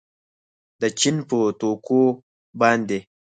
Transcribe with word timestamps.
د 0.81 0.83
چین 0.99 1.17
په 1.29 1.37
توکو 1.59 2.03
باندې 2.59 2.99